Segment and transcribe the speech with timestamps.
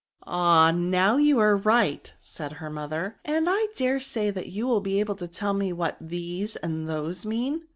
[0.25, 0.71] Ah!
[0.71, 5.13] now you are right," said her mother," and I dare say you will be able
[5.13, 7.67] to teU me what these and th)se mean